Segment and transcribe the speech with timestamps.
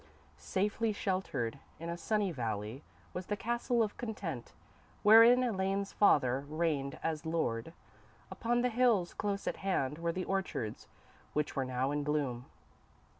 [0.39, 2.81] __Safely sheltered in a sunny valley
[3.13, 4.51] was the Castle of Content,
[5.03, 7.71] wherein Elaine's father reigned as Lord.
[8.31, 10.87] Upon the hills close at hand were the orchards,
[11.33, 12.45] which were now in bloom.